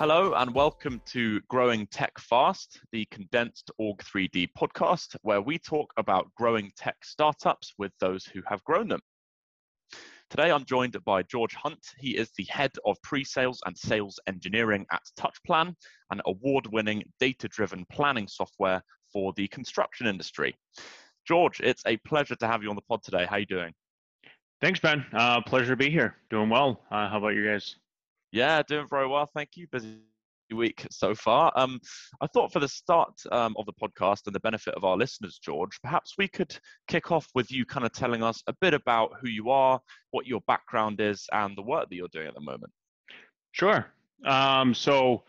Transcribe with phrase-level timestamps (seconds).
[0.00, 6.34] Hello, and welcome to Growing Tech Fast, the condensed Org3D podcast, where we talk about
[6.38, 9.00] growing tech startups with those who have grown them.
[10.30, 11.86] Today, I'm joined by George Hunt.
[11.98, 15.74] He is the head of pre sales and sales engineering at TouchPlan,
[16.10, 18.82] an award winning data driven planning software
[19.12, 20.56] for the construction industry.
[21.28, 23.26] George, it's a pleasure to have you on the pod today.
[23.26, 23.74] How are you doing?
[24.62, 25.04] Thanks, Ben.
[25.12, 26.16] Uh, pleasure to be here.
[26.30, 26.80] Doing well.
[26.90, 27.76] Uh, how about you guys?
[28.32, 29.28] Yeah, doing very well.
[29.34, 29.66] Thank you.
[29.70, 29.98] Busy
[30.54, 31.52] week so far.
[31.54, 31.80] Um,
[32.20, 35.38] I thought for the start um, of the podcast and the benefit of our listeners,
[35.42, 36.56] George, perhaps we could
[36.88, 39.80] kick off with you kind of telling us a bit about who you are,
[40.10, 42.72] what your background is, and the work that you're doing at the moment.
[43.52, 43.86] Sure.
[44.24, 45.24] Um, so,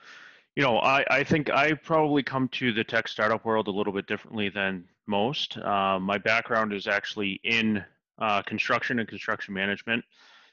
[0.56, 3.94] you know, I, I think I probably come to the tech startup world a little
[3.94, 5.58] bit differently than most.
[5.58, 7.84] Uh, my background is actually in
[8.20, 10.04] uh, construction and construction management.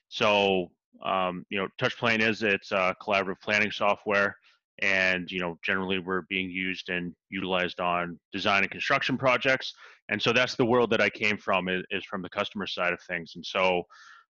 [0.09, 0.71] So
[1.05, 4.37] um, you know, TouchPlan is it's a collaborative planning software,
[4.81, 9.75] and you know, generally we're being used and utilized on design and construction projects.
[10.09, 12.93] And so that's the world that I came from is, is from the customer side
[12.93, 13.33] of things.
[13.35, 13.83] And so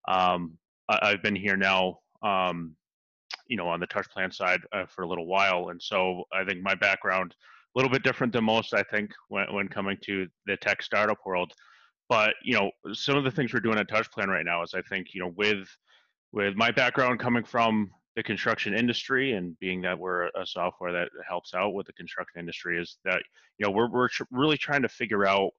[0.07, 0.57] um,
[0.89, 2.77] I, have been here now, um,
[3.49, 5.71] you know, on the TouchPlan side uh, for a little while.
[5.71, 7.35] And so I think my background
[7.75, 8.73] a little bit different than most.
[8.73, 11.53] I think when when coming to the tech startup world.
[12.09, 14.83] But you know, some of the things we're doing at TouchPlan right now is I
[14.83, 15.67] think you know with
[16.35, 21.09] with my background coming from the construction industry and being that we're a software that
[21.27, 23.23] helps out with the construction industry is that
[23.59, 25.51] you know we're, we're tr- really trying to figure out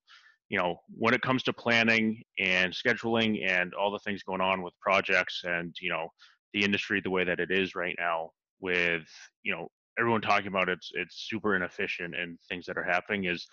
[0.50, 4.62] you know when it comes to planning and scheduling and all the things going on
[4.62, 6.08] with projects and you know
[6.54, 8.30] the industry the way that it is right now
[8.60, 9.04] with
[9.44, 9.68] you know
[9.98, 13.48] everyone talking about it's it's super inefficient and things that are happening is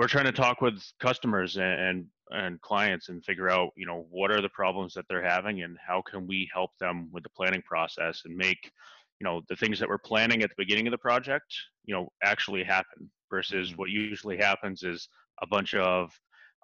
[0.00, 4.06] we're trying to talk with customers and, and, and clients and figure out you know
[4.08, 7.28] what are the problems that they're having and how can we help them with the
[7.28, 8.72] planning process and make
[9.20, 11.44] you know the things that we're planning at the beginning of the project
[11.84, 13.76] you know actually happen versus mm-hmm.
[13.76, 15.06] what usually happens is
[15.42, 16.10] a bunch of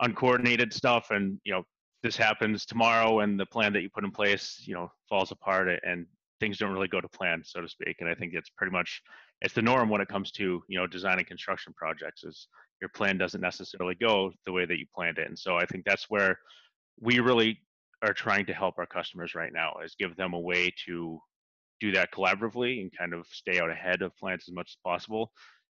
[0.00, 1.62] uncoordinated stuff and you know
[2.02, 5.68] this happens tomorrow and the plan that you put in place you know falls apart
[5.82, 6.06] and
[6.40, 9.02] things don't really go to plan so to speak and i think it's pretty much
[9.40, 12.48] it's the norm when it comes to you know designing construction projects is
[12.80, 15.84] your plan doesn't necessarily go the way that you planned it and so i think
[15.84, 16.38] that's where
[17.00, 17.58] we really
[18.02, 21.18] are trying to help our customers right now is give them a way to
[21.80, 25.30] do that collaboratively and kind of stay out ahead of plans as much as possible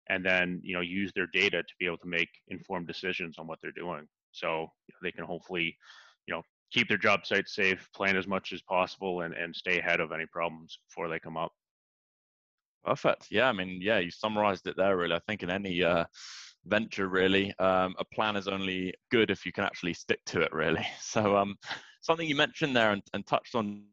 [0.08, 3.46] and then you know use their data to be able to make informed decisions on
[3.46, 4.06] what they're doing.
[4.32, 4.48] So
[4.88, 5.76] you know, they can hopefully
[6.26, 9.78] you know keep their job site safe plan as much as possible and, and stay
[9.78, 11.52] ahead of any problems before they come up
[12.84, 13.28] Perfect.
[13.30, 14.96] Yeah, I mean, yeah, you summarized it there.
[14.96, 16.04] Really, I think in any uh,
[16.66, 20.52] venture, really, um, a plan is only good if you can actually stick to it.
[20.52, 20.86] Really.
[21.00, 21.56] So, um,
[22.00, 23.84] something you mentioned there and, and touched on,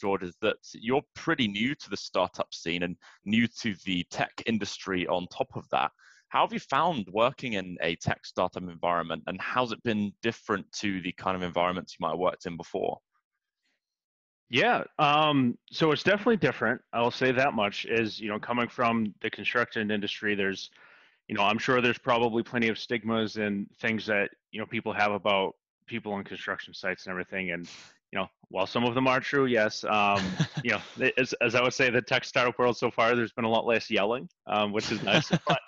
[0.00, 4.32] George, is that you're pretty new to the startup scene and new to the tech
[4.46, 5.06] industry.
[5.06, 5.90] On top of that,
[6.30, 10.70] how have you found working in a tech startup environment, and how's it been different
[10.74, 12.98] to the kind of environments you might have worked in before?
[14.48, 16.80] Yeah, um, so it's definitely different.
[16.92, 17.84] I'll say that much.
[17.84, 20.70] Is you know, coming from the construction industry, there's,
[21.26, 24.92] you know, I'm sure there's probably plenty of stigmas and things that you know people
[24.92, 25.54] have about
[25.86, 27.50] people on construction sites and everything.
[27.50, 27.68] And
[28.12, 30.24] you know, while some of them are true, yes, um,
[30.64, 33.44] you know, as, as I would say, the tech startup world so far, there's been
[33.44, 35.28] a lot less yelling, um, which is nice.
[35.48, 35.60] but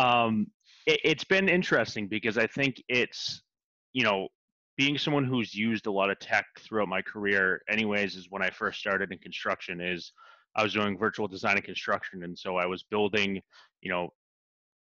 [0.00, 0.46] um,
[0.86, 3.42] it, it's been interesting because I think it's,
[3.92, 4.28] you know,
[4.80, 8.48] being someone who's used a lot of tech throughout my career anyways is when i
[8.48, 10.12] first started in construction is
[10.56, 12.24] i was doing virtual design and construction.
[12.24, 13.42] And so i was building
[13.82, 14.08] you know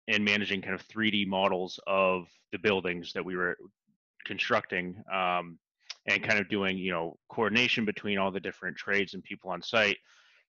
[0.09, 3.57] and managing kind of 3d models of the buildings that we were
[4.27, 5.59] constructing um,
[6.09, 9.63] and kind of doing you know coordination between all the different trades and people on
[9.63, 9.99] site.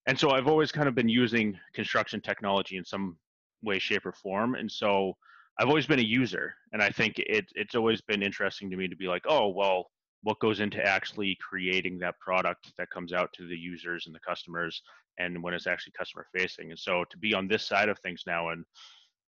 [0.08, 3.18] And so i've always kind of been using construction technology in some
[3.63, 5.16] way shape or form and so
[5.57, 8.89] I've always been a user, and I think it, it's always been interesting to me
[8.89, 9.89] to be like, oh, well,
[10.23, 14.19] what goes into actually creating that product that comes out to the users and the
[14.19, 14.81] customers,
[15.17, 16.72] and when it's actually customer facing.
[16.72, 18.66] And so to be on this side of things now and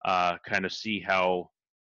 [0.06, 1.50] uh, kind of see how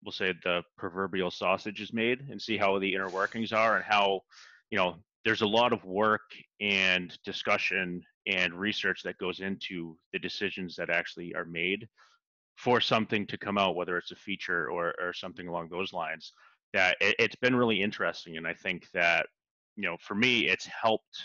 [0.04, 3.86] we'll say the proverbial sausage is made and see how the inner workings are and
[3.86, 4.22] how
[4.70, 4.96] you know
[5.26, 6.22] there's a lot of work
[6.62, 11.88] and discussion and research that goes into the decisions that actually are made
[12.58, 16.34] for something to come out, whether it's a feature or, or something along those lines,
[16.74, 18.38] that it, it's been really interesting.
[18.38, 19.28] And I think that,
[19.76, 21.22] you know, for me, it's helped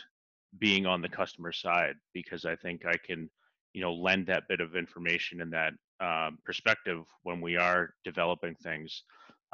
[0.59, 3.31] being on the customer side because I think I can,
[3.73, 8.55] you know, lend that bit of information and that um, perspective when we are developing
[8.57, 9.05] things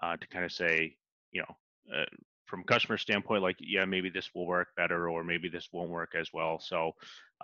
[0.03, 0.97] uh, to kind of say,
[1.31, 2.07] you know, uh,
[2.47, 6.15] from customer standpoint, like, yeah, maybe this will work better or maybe this won't work
[6.19, 6.59] as well.
[6.59, 6.93] So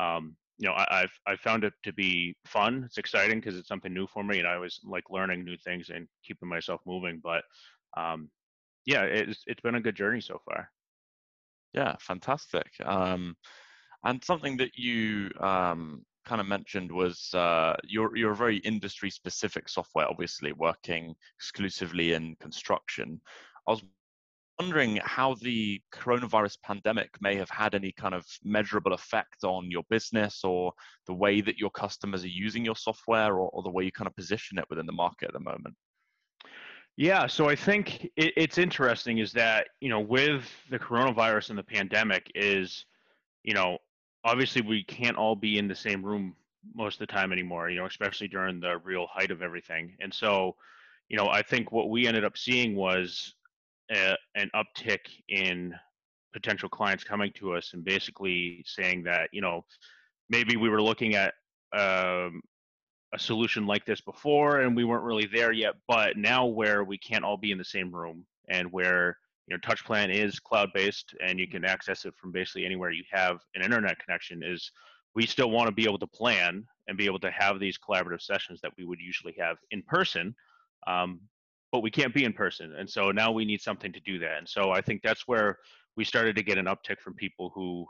[0.01, 2.85] um, you know, I, have I've found it to be fun.
[2.85, 5.91] It's exciting because it's something new for me, and I always like learning new things
[5.91, 7.21] and keeping myself moving.
[7.23, 7.43] But
[7.97, 8.31] um,
[8.87, 10.71] yeah, it's it's been a good journey so far.
[11.73, 12.69] Yeah, fantastic.
[12.85, 13.37] Um,
[14.05, 19.11] and something that you um, kind of mentioned was uh, you're you're a very industry
[19.11, 23.21] specific software, obviously working exclusively in construction.
[23.67, 23.83] I was
[24.59, 29.83] wondering how the coronavirus pandemic may have had any kind of measurable effect on your
[29.91, 30.73] business or
[31.07, 34.07] the way that your customers are using your software or, or the way you kind
[34.07, 35.75] of position it within the market at the moment.
[36.97, 41.59] Yeah, so I think it, it's interesting is that you know with the coronavirus and
[41.59, 42.87] the pandemic is
[43.43, 43.79] you know
[44.25, 46.35] obviously we can't all be in the same room
[46.75, 50.13] most of the time anymore you know especially during the real height of everything and
[50.13, 50.57] so
[51.11, 53.35] you know i think what we ended up seeing was
[53.91, 55.75] a, an uptick in
[56.33, 59.65] potential clients coming to us and basically saying that you know
[60.29, 61.35] maybe we were looking at
[61.73, 62.43] um,
[63.15, 66.99] a solution like this before and we weren't really there yet but now where we
[66.99, 69.17] can't all be in the same room and where
[69.47, 73.05] you know touchplan is cloud based and you can access it from basically anywhere you
[73.11, 74.73] have an internet connection is
[75.15, 78.21] we still want to be able to plan and be able to have these collaborative
[78.21, 80.35] sessions that we would usually have in person
[80.89, 81.21] um,
[81.75, 84.39] but we can't be in person and so now we need something to do that.
[84.39, 85.59] And so i think that's where
[85.97, 87.85] we started to get an uptick from people who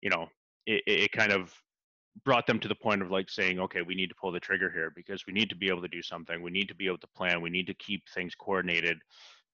[0.00, 0.26] you know
[0.66, 1.52] it, it kind of
[2.24, 4.70] brought them to the point of like saying okay we need to pull the trigger
[4.70, 6.42] here because we need to be able to do something.
[6.42, 7.42] We need to be able to plan.
[7.42, 8.98] We need to keep things coordinated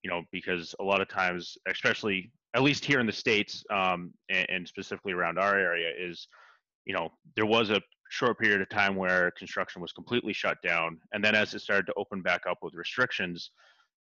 [0.07, 4.13] you know, because a lot of times, especially at least here in the states, um,
[4.31, 6.29] and, and specifically around our area, is
[6.85, 7.81] you know there was a
[8.11, 11.87] short period of time where construction was completely shut down, and then as it started
[11.87, 13.51] to open back up with restrictions,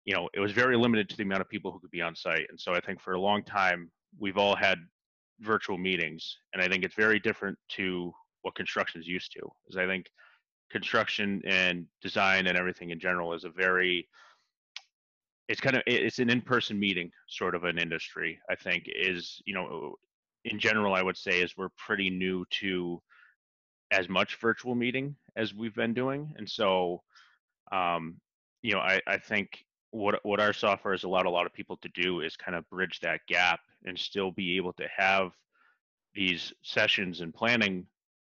[0.04, 2.14] you know, it was very limited to the amount of people who could be on
[2.14, 2.46] site.
[2.48, 4.78] And so I think for a long time we've all had
[5.40, 8.12] virtual meetings, and I think it's very different to
[8.42, 9.40] what construction is used to.
[9.68, 10.06] Is I think
[10.70, 14.06] construction and design and everything in general is a very
[15.48, 19.54] it's kind of it's an in-person meeting sort of an industry i think is you
[19.54, 19.94] know
[20.44, 23.00] in general i would say is we're pretty new to
[23.90, 27.02] as much virtual meeting as we've been doing and so
[27.72, 28.16] um,
[28.62, 31.76] you know I, I think what what our software has allowed a lot of people
[31.78, 35.32] to do is kind of bridge that gap and still be able to have
[36.14, 37.86] these sessions and planning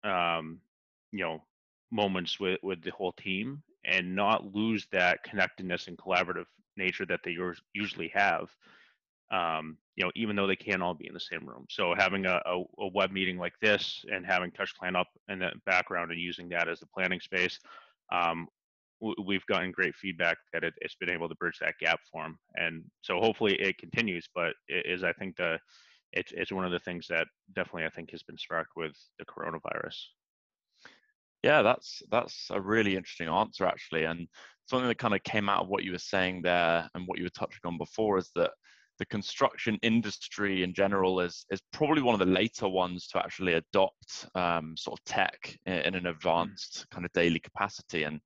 [0.04, 0.60] um,
[1.10, 1.42] you know
[1.90, 6.46] moments with with the whole team and not lose that connectedness and collaborative
[6.76, 7.36] nature that they
[7.74, 8.48] usually have
[9.32, 11.66] um, you know even though they can't all be in the same room.
[11.68, 15.50] So having a, a, a web meeting like this and having touchplan up in the
[15.66, 17.58] background and using that as the planning space
[18.12, 18.46] um,
[19.24, 22.38] we've gotten great feedback that it, has been able to bridge that gap for them
[22.54, 25.58] and so hopefully it continues but it is i think the
[26.12, 29.24] it's, it's one of the things that definitely i think has been sparked with the
[29.24, 29.96] coronavirus.
[31.42, 34.28] Yeah, that's that's a really interesting answer actually, and
[34.66, 37.24] something that kind of came out of what you were saying there and what you
[37.24, 38.52] were touching on before is that
[39.02, 43.54] the construction industry in general is is probably one of the later ones to actually
[43.54, 46.10] adopt um, sort of tech in, in an mm.
[46.10, 48.20] advanced kind of daily capacity, and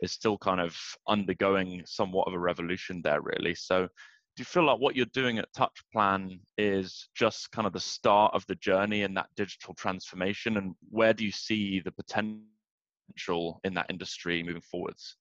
[0.00, 0.76] is still kind of
[1.06, 3.54] undergoing somewhat of a revolution there, really.
[3.54, 7.80] So do you feel like what you're doing at touchplan is just kind of the
[7.80, 13.60] start of the journey in that digital transformation and where do you see the potential
[13.62, 15.16] in that industry moving forwards?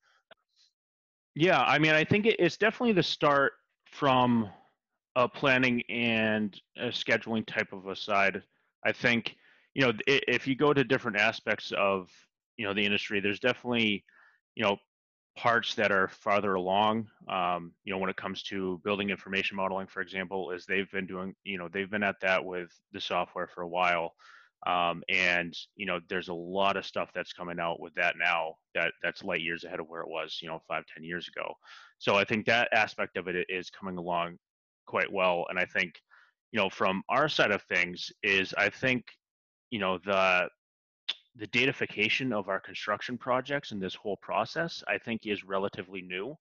[1.35, 3.53] Yeah, I mean, I think it's definitely the start
[3.91, 4.49] from
[5.15, 8.43] a planning and a scheduling type of a side.
[8.85, 9.35] I think,
[9.73, 12.09] you know, if you go to different aspects of,
[12.57, 14.03] you know, the industry, there's definitely,
[14.55, 14.77] you know,
[15.37, 17.07] parts that are farther along.
[17.29, 21.07] Um, you know, when it comes to building information modeling, for example, is they've been
[21.07, 24.13] doing, you know, they've been at that with the software for a while.
[24.65, 28.55] Um, and you know, there's a lot of stuff that's coming out with that now
[28.73, 31.53] that that's light years ahead of where it was, you know, five, ten years ago.
[31.99, 34.37] So I think that aspect of it is coming along
[34.85, 35.45] quite well.
[35.49, 36.01] And I think,
[36.51, 39.05] you know, from our side of things is I think,
[39.71, 40.47] you know, the
[41.37, 46.37] the datafication of our construction projects and this whole process, I think is relatively new.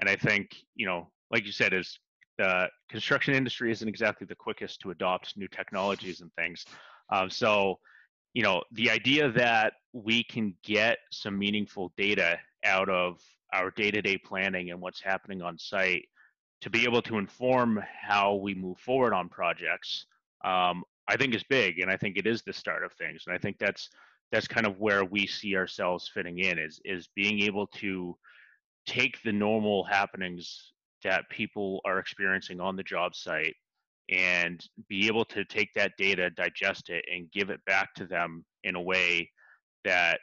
[0.00, 1.96] And I think, you know, like you said, is
[2.38, 6.64] the construction industry isn't exactly the quickest to adopt new technologies and things.
[7.12, 7.78] Um, so,
[8.34, 13.20] you know, the idea that we can get some meaningful data out of
[13.52, 16.06] our day-to-day planning and what's happening on site
[16.62, 20.06] to be able to inform how we move forward on projects,
[20.44, 23.24] um, I think is big, and I think it is the start of things.
[23.26, 23.90] And I think that's
[24.30, 28.16] that's kind of where we see ourselves fitting in is is being able to
[28.86, 30.72] take the normal happenings
[31.04, 33.54] that people are experiencing on the job site
[34.08, 38.44] and be able to take that data, digest it, and give it back to them
[38.64, 39.28] in a way
[39.84, 40.20] that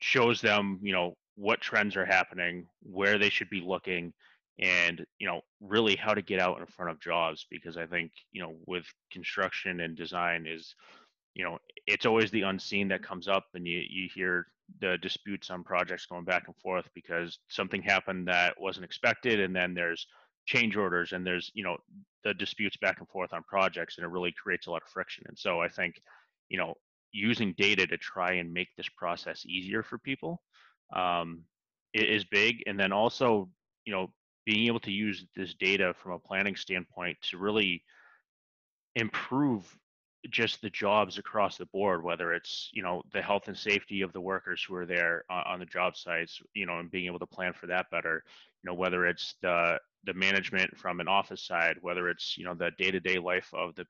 [0.00, 4.12] shows them, you know, what trends are happening, where they should be looking,
[4.58, 7.46] and you know, really how to get out in front of jobs.
[7.50, 10.74] Because I think you know, with construction and design is,
[11.34, 14.46] you know, it's always the unseen that comes up, and you you hear
[14.80, 19.54] the disputes on projects going back and forth because something happened that wasn't expected, and
[19.54, 20.06] then there's
[20.46, 21.76] change orders and there's you know
[22.22, 25.24] the disputes back and forth on projects and it really creates a lot of friction
[25.26, 26.00] and so i think
[26.48, 26.74] you know
[27.12, 30.42] using data to try and make this process easier for people
[30.94, 31.42] um,
[31.94, 33.48] is big and then also
[33.84, 34.08] you know
[34.44, 37.82] being able to use this data from a planning standpoint to really
[38.96, 39.76] improve
[40.30, 44.10] just the jobs across the board whether it's you know the health and safety of
[44.14, 47.18] the workers who are there on, on the job sites you know and being able
[47.18, 48.22] to plan for that better.
[48.62, 52.54] You know whether it's the the management from an office side, whether it's you know
[52.54, 53.86] the day-to-day life of the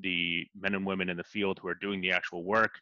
[0.00, 2.80] the men and women in the field who are doing the actual work,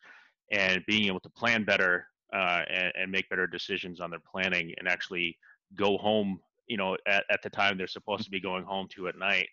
[0.51, 4.75] and being able to plan better uh, and, and, make better decisions on their planning,
[4.79, 5.37] and actually
[5.75, 9.09] go home, you know, at, at the time they're supposed to be going home to
[9.09, 9.49] at night.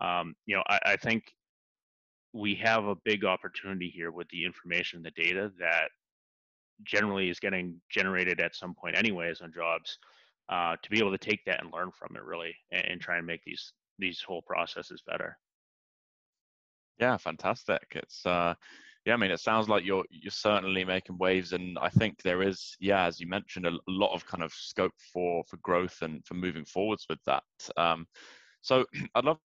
[0.00, 1.24] Um, you know, I, I think
[2.32, 5.88] we have a big opportunity here with the information, the data that
[6.84, 9.98] generally is getting generated at some point anyways on jobs
[10.48, 13.18] uh, to be able to take that and learn from it really and, and try
[13.18, 15.36] and make these these whole processes better
[17.00, 18.54] yeah fantastic it's uh
[19.08, 22.42] yeah i mean it sounds like you're you're certainly making waves and i think there
[22.42, 26.24] is yeah as you mentioned a, lot of kind of scope for for growth and
[26.24, 27.42] for moving forwards with that
[27.76, 28.06] um
[28.60, 28.84] so
[29.16, 29.38] i'd love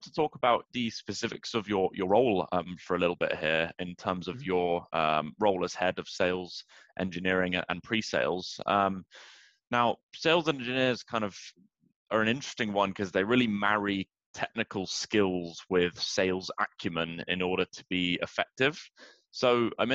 [0.00, 3.70] to talk about the specifics of your your role um, for a little bit here
[3.80, 4.46] in terms of mm-hmm.
[4.46, 6.64] your um, role as head of sales
[7.00, 9.04] engineering and pre-sales um,
[9.70, 11.36] now, sales engineers kind of
[12.10, 17.64] are an interesting one because they really marry technical skills with sales acumen in order
[17.64, 18.78] to be effective.
[19.30, 19.92] So I'm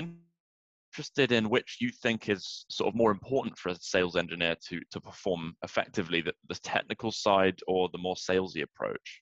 [0.93, 4.79] interested in which you think is sort of more important for a sales engineer to
[4.91, 9.21] to perform effectively, the, the technical side or the more salesy approach.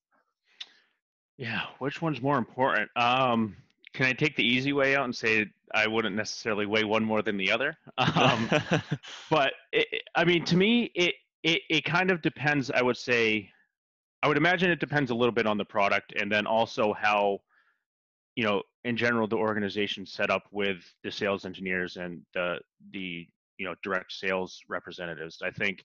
[1.38, 2.90] Yeah, which one's more important?
[2.96, 3.56] Um,
[3.94, 7.22] can I take the easy way out and say I wouldn't necessarily weigh one more
[7.22, 7.78] than the other?
[7.98, 8.50] Um,
[9.30, 12.72] but it, I mean, to me, it, it it kind of depends.
[12.72, 13.50] I would say,
[14.24, 17.40] I would imagine it depends a little bit on the product, and then also how,
[18.36, 22.60] you know, in general, the organization set up with the sales engineers and the
[22.92, 25.40] the you know direct sales representatives.
[25.44, 25.84] I think,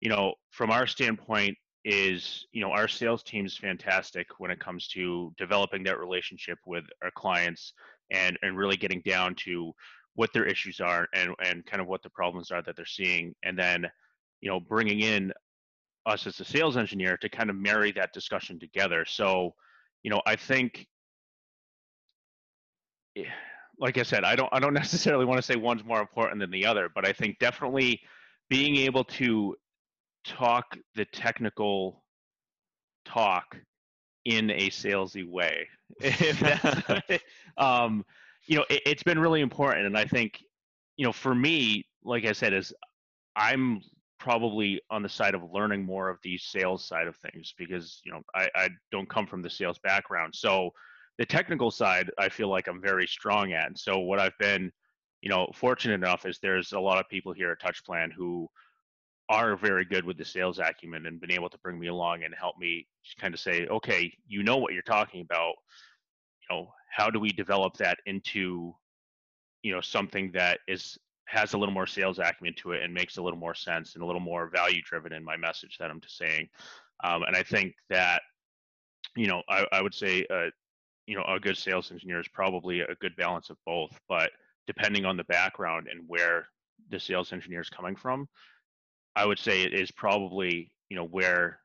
[0.00, 4.58] you know, from our standpoint, is you know our sales team is fantastic when it
[4.58, 7.72] comes to developing that relationship with our clients
[8.10, 9.72] and and really getting down to
[10.14, 13.32] what their issues are and and kind of what the problems are that they're seeing
[13.44, 13.86] and then
[14.40, 15.32] you know bringing in
[16.06, 19.54] us as a sales engineer to kind of marry that discussion together so
[20.02, 20.86] you know i think
[23.16, 23.24] eh,
[23.78, 26.50] like i said i don't i don't necessarily want to say one's more important than
[26.50, 28.00] the other but i think definitely
[28.48, 29.54] being able to
[30.24, 32.02] talk the technical
[33.04, 33.56] talk
[34.24, 35.66] in a salesy way.
[37.58, 38.04] Um,
[38.46, 40.44] you know, it, it's been really important, and I think,
[40.98, 42.70] you know, for me, like I said, is
[43.34, 43.80] I'm
[44.18, 48.12] probably on the side of learning more of the sales side of things because you
[48.12, 50.72] know I, I don't come from the sales background, so
[51.18, 53.66] the technical side I feel like I'm very strong at.
[53.66, 54.70] And so what I've been,
[55.22, 58.48] you know, fortunate enough is there's a lot of people here at TouchPlan who
[59.28, 62.34] are very good with the sales acumen and been able to bring me along and
[62.38, 62.86] help me
[63.18, 65.54] kind of say, okay, you know what you're talking about.
[66.42, 68.74] You know, how do we develop that into,
[69.62, 70.96] you know, something that is
[71.26, 74.02] has a little more sales acumen to it and makes a little more sense and
[74.02, 76.48] a little more value driven in my message that I'm just saying.
[77.04, 78.22] Um, and I think that,
[79.16, 80.50] you know, I, I would say, uh,
[81.06, 84.30] you know, a good sales engineer is probably a good balance of both, but
[84.66, 86.48] depending on the background and where
[86.90, 88.28] the sales engineer is coming from,
[89.14, 91.60] I would say it is probably you know where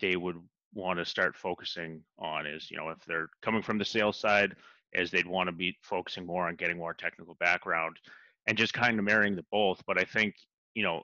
[0.00, 0.36] they would
[0.74, 4.54] want to start focusing on is you know if they're coming from the sales side
[4.94, 7.98] as they'd want to be focusing more on getting more technical background
[8.46, 10.34] and just kind of marrying the both but i think
[10.74, 11.02] you know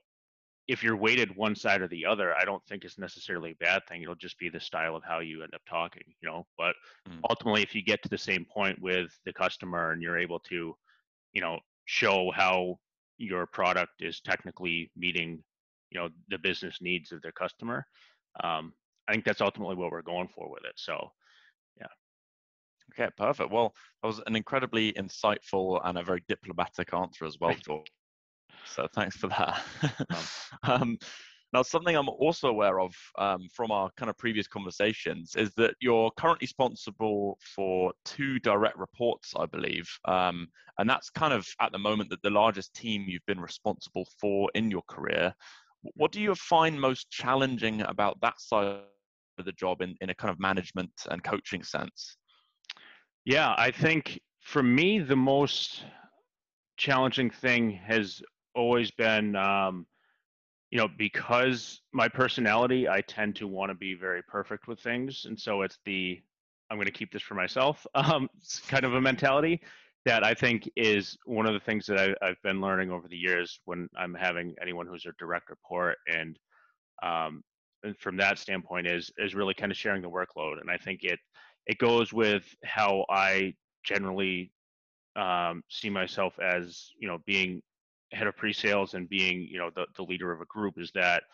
[0.68, 3.82] if you're weighted one side or the other i don't think it's necessarily a bad
[3.88, 6.74] thing it'll just be the style of how you end up talking you know but
[7.08, 7.18] mm.
[7.28, 10.74] ultimately if you get to the same point with the customer and you're able to
[11.32, 12.78] you know show how
[13.18, 15.42] your product is technically meeting
[15.90, 17.84] you know the business needs of their customer
[18.44, 18.72] um,
[19.08, 21.10] i think that's ultimately what we're going for with it so
[22.92, 27.56] okay perfect well that was an incredibly insightful and a very diplomatic answer as well
[28.64, 29.62] so thanks for that
[30.64, 30.98] um,
[31.52, 35.74] Now, something I'm also aware of um, from our kind of previous conversations is that
[35.80, 39.86] you're currently responsible for two direct reports, I believe.
[40.06, 44.06] Um, and that's kind of at the moment that the largest team you've been responsible
[44.18, 45.34] for in your career.
[45.82, 48.80] What do you find most challenging about that side
[49.38, 52.16] of the job in, in a kind of management and coaching sense?
[53.24, 55.84] Yeah, I think for me, the most
[56.76, 58.20] challenging thing has
[58.54, 59.86] always been um,
[60.72, 65.26] you know, because my personality, I tend to want to be very perfect with things.
[65.26, 66.18] And so it's the,
[66.70, 68.28] I'm going to keep this for myself um,
[68.68, 69.60] kind of a mentality
[70.06, 73.18] that I think is one of the things that I, have been learning over the
[73.18, 75.98] years when I'm having anyone who's a direct report.
[76.10, 76.38] And,
[77.02, 77.42] um,
[77.84, 80.58] and from that standpoint is, is really kind of sharing the workload.
[80.58, 81.20] And I think it,
[81.66, 83.54] it goes with how I
[83.84, 84.52] generally
[85.16, 87.62] um, see myself as, you know, being
[88.12, 91.24] head of pre-sales and being you know the, the leader of a group is that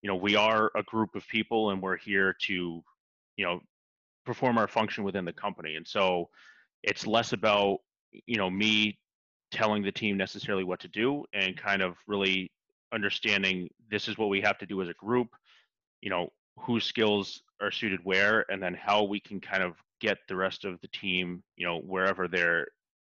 [0.00, 2.82] you know we are a group of people and we're here to
[3.36, 3.60] you know
[4.24, 5.74] perform our function within the company.
[5.74, 6.28] And so
[6.82, 7.78] it's less about
[8.26, 8.98] you know me
[9.50, 12.50] telling the team necessarily what to do and kind of really
[12.92, 15.28] understanding this is what we have to do as a group.
[16.00, 16.28] You know
[16.58, 20.64] whose skills are suited where and then how we can kind of get the rest
[20.64, 22.66] of the team you know wherever they're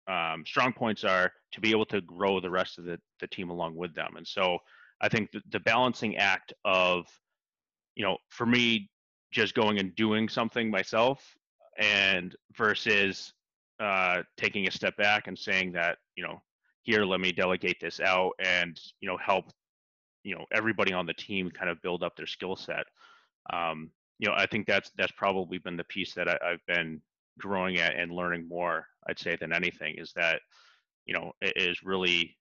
[0.08, 3.50] um, strong points are to be able to grow the rest of the, the team
[3.50, 4.15] along with them.
[4.15, 4.60] And so
[5.01, 7.08] I think the, the balancing act of,
[7.96, 8.89] you know, for me,
[9.32, 11.36] just going and doing something myself
[11.77, 13.34] and versus
[13.79, 16.41] uh, taking a step back and saying that, you know,
[16.84, 19.51] here, let me delegate this out and, you know, help,
[20.24, 22.86] you know, everybody on the team kind of build up their skill set.
[23.51, 27.01] Um, you know, I think that's, that's probably been the piece that I, I've been
[27.38, 30.42] growing at and learning more i'd say than anything is that
[31.06, 32.36] you know is really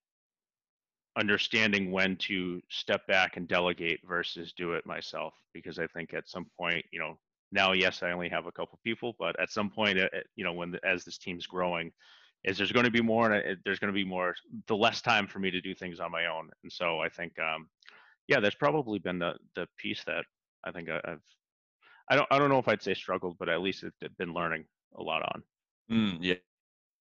[1.18, 6.28] understanding when to step back and delegate versus do it myself because i think at
[6.28, 7.18] some point you know
[7.52, 9.98] now yes i only have a couple people but at some point
[10.34, 11.90] you know when the, as this team's growing
[12.44, 14.34] is there's going to be more and there's going to be more
[14.66, 17.32] the less time for me to do things on my own and so i think
[17.38, 17.68] um
[18.28, 20.24] yeah that's probably been the the piece that
[20.66, 21.22] i think i've
[22.10, 24.64] i don't i don't know if i'd say struggled but at least it's been learning
[24.98, 25.42] a lot on.
[25.90, 26.34] Mm, yeah.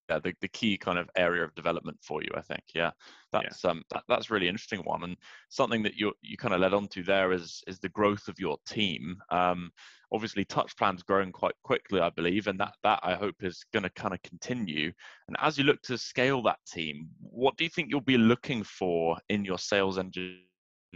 [0.07, 2.61] Yeah, the, the key kind of area of development for you, I think.
[2.75, 2.91] Yeah,
[3.31, 3.71] that's yeah.
[3.71, 5.17] um that, that's really interesting one, and
[5.49, 8.37] something that you you kind of led on to there is is the growth of
[8.37, 9.17] your team.
[9.31, 9.71] Um,
[10.11, 13.89] obviously, TouchPlan's growing quite quickly, I believe, and that that I hope is going to
[13.89, 14.91] kind of continue.
[15.27, 18.63] And as you look to scale that team, what do you think you'll be looking
[18.63, 19.97] for in your sales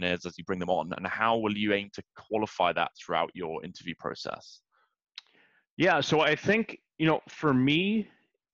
[0.02, 3.30] engineers as you bring them on, and how will you aim to qualify that throughout
[3.34, 4.60] your interview process?
[5.76, 8.08] Yeah, so I think you know, for me,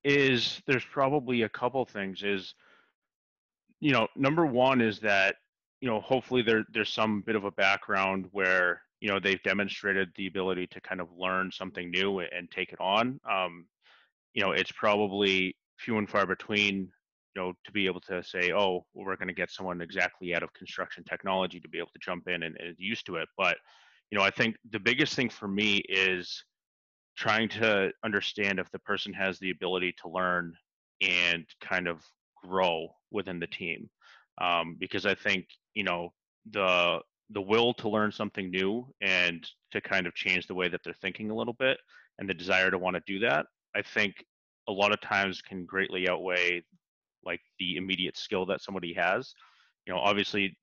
[0.05, 2.23] is there's probably a couple things.
[2.23, 2.55] Is
[3.81, 5.37] you know, number one is that
[5.81, 10.11] you know, hopefully there there's some bit of a background where you know they've demonstrated
[10.17, 13.21] the ability to kind of learn something new and take it on.
[13.31, 13.67] Um,
[14.35, 16.91] you know, it's probably few and far between
[17.37, 20.35] you know to be able to say oh well, we're going to get someone exactly
[20.35, 23.29] out of construction technology to be able to jump in and, and used to it.
[23.37, 23.59] But
[24.11, 26.45] you know i think the biggest thing for me is
[27.17, 30.55] trying to understand if the person has the ability to learn
[31.01, 32.05] and kind of
[32.45, 33.89] grow within the team.
[34.39, 36.13] Um, because i think you know
[36.51, 40.81] the the will to learn something new and to kind of change the way that
[40.85, 41.79] they're thinking a little bit
[42.19, 44.15] and the desire to want to do that i think
[44.69, 46.63] a lot of times can greatly outweigh
[47.27, 49.35] like the immediate skill that somebody has.
[49.87, 50.57] You know obviously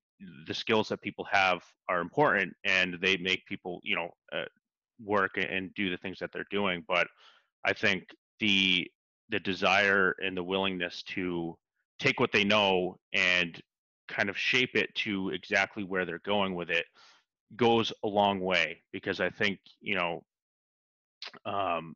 [0.46, 4.44] the skills that people have are important and they make people you know uh,
[5.04, 7.06] work and do the things that they're doing but
[7.64, 8.04] i think
[8.40, 8.88] the
[9.30, 11.56] the desire and the willingness to
[11.98, 13.60] take what they know and
[14.08, 16.84] kind of shape it to exactly where they're going with it
[17.56, 20.22] goes a long way because i think you know
[21.46, 21.94] um,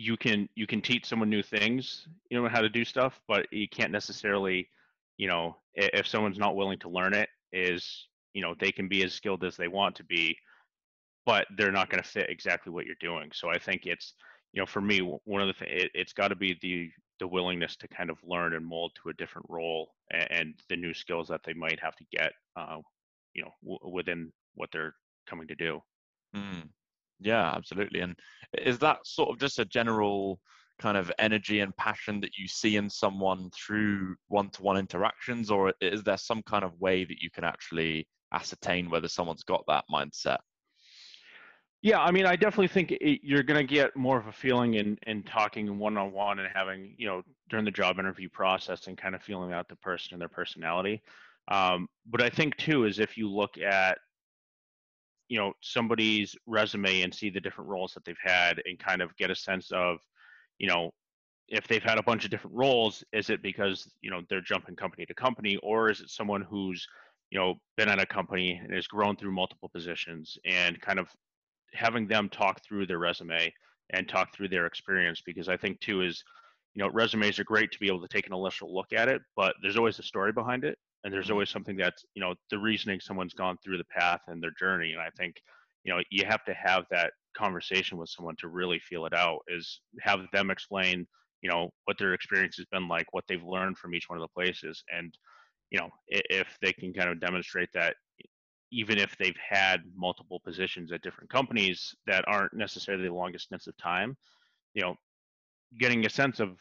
[0.00, 3.46] you can you can teach someone new things you know how to do stuff but
[3.52, 4.68] you can't necessarily
[5.16, 9.02] you know if someone's not willing to learn it is you know they can be
[9.02, 10.36] as skilled as they want to be
[11.28, 13.28] but they're not going to fit exactly what you're doing.
[13.34, 14.14] So I think it's,
[14.54, 17.76] you know, for me, one of the it, has got to be the the willingness
[17.76, 21.28] to kind of learn and mold to a different role and, and the new skills
[21.28, 22.78] that they might have to get, uh,
[23.34, 24.94] you know, w- within what they're
[25.28, 25.82] coming to do.
[26.34, 26.70] Mm.
[27.20, 28.00] Yeah, absolutely.
[28.00, 28.16] And
[28.56, 30.40] is that sort of just a general
[30.78, 36.02] kind of energy and passion that you see in someone through one-to-one interactions, or is
[36.02, 40.38] there some kind of way that you can actually ascertain whether someone's got that mindset?
[41.80, 44.74] Yeah, I mean, I definitely think it, you're going to get more of a feeling
[44.74, 48.88] in in talking one on one and having you know during the job interview process
[48.88, 51.02] and kind of feeling out the person and their personality.
[51.48, 53.98] Um, but I think too is if you look at
[55.28, 59.16] you know somebody's resume and see the different roles that they've had and kind of
[59.16, 59.98] get a sense of
[60.58, 60.90] you know
[61.48, 64.76] if they've had a bunch of different roles is it because you know they're jumping
[64.76, 66.86] company to company or is it someone who's
[67.30, 71.08] you know been at a company and has grown through multiple positions and kind of
[71.74, 73.52] having them talk through their resume
[73.90, 75.22] and talk through their experience?
[75.24, 76.22] Because i think too is
[76.74, 79.20] you know resumes are great to be able to take an initial look at it
[79.36, 81.34] but there's always a story behind it and there's mm-hmm.
[81.34, 84.92] always something that's you know the reasoning someone's gone through the path and their journey
[84.92, 85.36] and i think
[85.84, 89.40] you know you have to have that conversation with someone to really feel it out
[89.48, 91.06] is have them explain
[91.42, 94.22] you know what their experience has been like what they've learned from each one of
[94.22, 95.14] the places and
[95.70, 97.94] you know if they can kind of demonstrate that
[98.70, 103.66] even if they've had multiple positions at different companies that aren't necessarily the longest stints
[103.66, 104.16] of time
[104.74, 104.94] you know
[105.78, 106.56] getting a sense of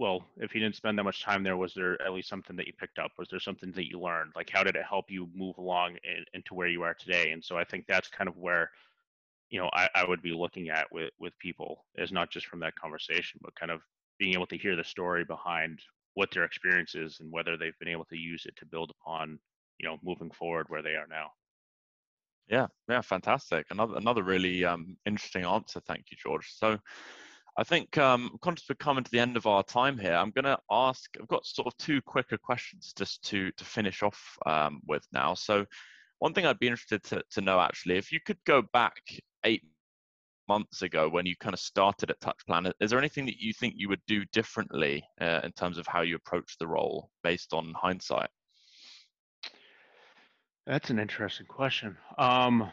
[0.00, 2.66] well if you didn't spend that much time there was there at least something that
[2.66, 3.12] you picked up?
[3.18, 4.32] Was there something that you learned?
[4.34, 7.30] Like how did it help you move along in, into where you are today?
[7.32, 8.70] And so i think that's kind of where
[9.50, 12.60] you know I, I would be looking at with with people is not just from
[12.60, 13.82] that conversation but kind of
[14.18, 15.80] being able to hear the story behind
[16.14, 19.38] what their experience is and whether they've been able to use it to build upon
[19.78, 21.28] you know moving forward where they are now.
[22.48, 22.66] Yeah.
[22.88, 23.66] Yeah fantastic.
[23.70, 25.80] Another another really um, interesting answer.
[25.80, 26.48] Thank you george.
[26.56, 26.78] So
[27.60, 30.14] I think um, conscious we're coming to the end of our time here.
[30.14, 31.14] I'm going to ask.
[31.20, 35.34] I've got sort of two quicker questions just to to finish off um, with now.
[35.34, 35.66] So,
[36.20, 39.02] one thing I'd be interested to to know actually, if you could go back
[39.44, 39.62] eight
[40.48, 43.74] months ago when you kind of started at TouchPlan, is there anything that you think
[43.76, 47.74] you would do differently uh, in terms of how you approach the role based on
[47.76, 48.30] hindsight?
[50.66, 51.98] That's an interesting question.
[52.16, 52.70] Um,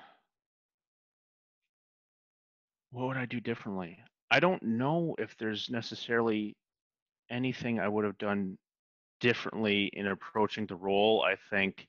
[2.91, 3.99] what would I do differently?
[4.29, 6.55] I don't know if there's necessarily
[7.29, 8.57] anything I would have done
[9.19, 11.23] differently in approaching the role.
[11.23, 11.87] I think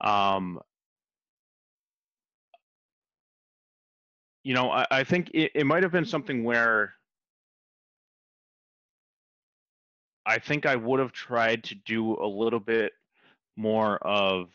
[0.00, 0.60] um,
[4.42, 6.94] you know, I, I think it, it might have been something where
[10.24, 12.92] I think I would have tried to do a little bit
[13.56, 14.48] more of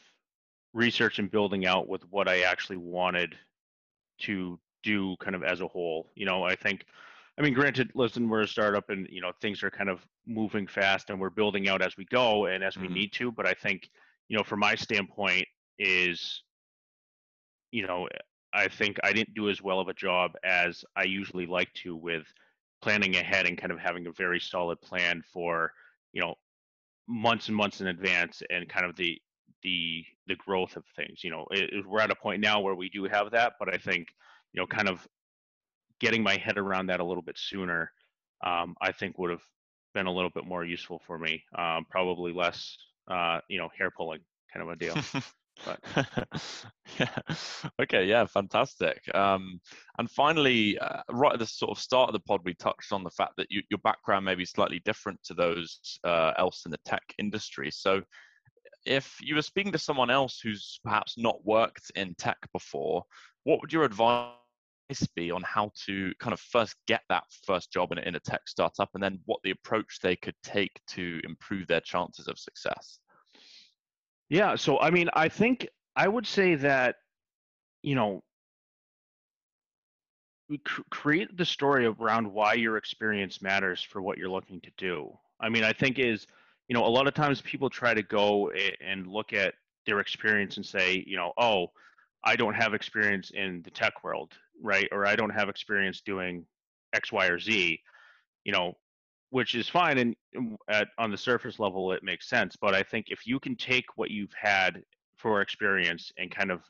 [0.74, 3.36] research and building out with what I actually wanted
[4.22, 6.12] to do kind of as a whole.
[6.16, 6.86] You know, I think,
[7.38, 10.68] I mean, granted, listen, we're a startup and, you know, things are kind of moving
[10.68, 12.88] fast and we're building out as we go and as mm-hmm.
[12.88, 13.32] we need to.
[13.32, 13.90] But I think,
[14.30, 15.46] you know, from my standpoint,
[15.78, 16.44] is,
[17.72, 18.08] you know,
[18.54, 21.96] I think I didn't do as well of a job as I usually like to
[21.96, 22.24] with
[22.82, 25.74] planning ahead and kind of having a very solid plan for,
[26.14, 26.36] you know,
[27.08, 29.20] months and months in advance and kind of the
[29.64, 31.24] the the growth of things.
[31.24, 33.78] You know, it, we're at a point now where we do have that, but I
[33.78, 34.08] think
[34.56, 35.06] you know, kind of
[36.00, 37.92] getting my head around that a little bit sooner,
[38.46, 39.44] um, I think would have
[39.94, 41.44] been a little bit more useful for me.
[41.58, 42.78] Um, probably less,
[43.10, 44.20] uh, you know, hair pulling
[44.54, 44.96] kind of a deal.
[45.66, 45.80] But
[47.00, 47.18] yeah,
[47.82, 49.02] okay, yeah, fantastic.
[49.16, 49.60] Um,
[49.98, 53.04] and finally, uh, right at the sort of start of the pod, we touched on
[53.04, 56.72] the fact that you, your background may be slightly different to those uh, else in
[56.72, 57.72] the tech industry.
[57.72, 58.02] So,
[58.86, 63.04] if you were speaking to someone else who's perhaps not worked in tech before,
[63.44, 64.34] what would your advice
[65.16, 68.48] be on how to kind of first get that first job in, in a tech
[68.48, 73.00] startup, and then what the approach they could take to improve their chances of success?
[74.30, 74.56] Yeah.
[74.56, 76.96] So, I mean, I think I would say that,
[77.84, 78.24] you know,
[80.92, 85.12] create the story around why your experience matters for what you're looking to do.
[85.40, 86.28] I mean, I think is,
[86.68, 90.58] you know, a lot of times people try to go and look at their experience
[90.58, 91.68] and say, you know, oh,
[92.24, 94.88] I don't have experience in the tech world, right?
[94.92, 96.46] Or I don't have experience doing
[96.94, 97.80] X, Y, or Z.
[98.44, 98.76] You know,
[99.36, 100.16] which is fine and
[100.70, 103.86] at, on the surface level it makes sense but i think if you can take
[103.98, 104.82] what you've had
[105.18, 106.62] for experience and kind of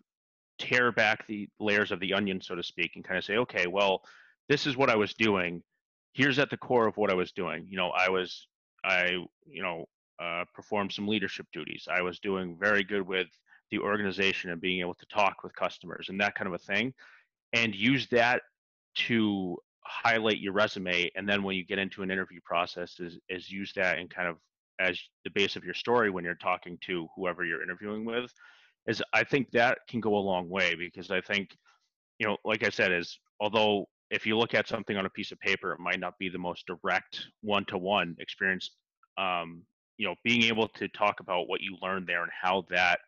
[0.57, 3.67] tear back the layers of the onion so to speak and kind of say okay
[3.67, 4.01] well
[4.49, 5.61] this is what i was doing
[6.13, 8.47] here's at the core of what i was doing you know i was
[8.83, 9.09] i
[9.45, 9.85] you know
[10.19, 13.27] uh, performed some leadership duties i was doing very good with
[13.69, 16.91] the organization and being able to talk with customers and that kind of a thing
[17.55, 18.41] and use that
[18.95, 23.49] to highlight your resume and then when you get into an interview process is is
[23.49, 24.37] use that and kind of
[24.79, 28.31] as the base of your story when you're talking to whoever you're interviewing with
[28.87, 31.55] is i think that can go a long way because i think
[32.19, 35.31] you know like i said is although if you look at something on a piece
[35.31, 38.71] of paper it might not be the most direct one-to-one experience
[39.17, 39.61] um,
[39.97, 42.99] you know being able to talk about what you learned there and how that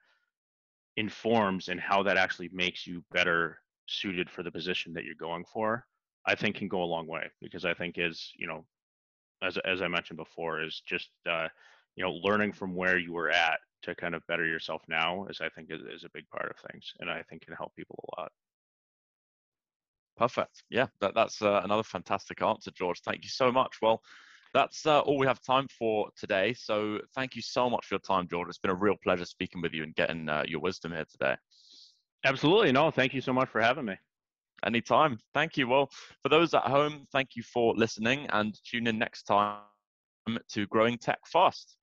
[0.96, 5.46] informs and how that actually makes you better suited for the position that you're going
[5.52, 5.86] for
[6.28, 8.66] I think can go a long way because I think is you know,
[9.42, 11.48] as as I mentioned before, is just uh,
[11.96, 15.40] you know learning from where you were at to kind of better yourself now is
[15.40, 18.04] I think is, is a big part of things, and I think can help people
[18.18, 18.32] a lot.
[20.18, 20.64] Perfect.
[20.70, 23.00] Yeah, that, that's uh, another fantastic answer, George.
[23.06, 23.78] Thank you so much.
[23.82, 24.02] Well,
[24.54, 26.54] that's uh, all we have time for today.
[26.54, 28.50] So thank you so much for your time, George.
[28.50, 31.36] It's been a real pleasure speaking with you and getting uh, your wisdom here today.
[32.26, 32.72] Absolutely.
[32.72, 33.96] No, thank you so much for having me.
[34.66, 35.20] Anytime.
[35.34, 35.68] Thank you.
[35.68, 35.90] Well,
[36.24, 39.62] for those at home, thank you for listening and tune in next time
[40.50, 41.78] to Growing Tech Fast.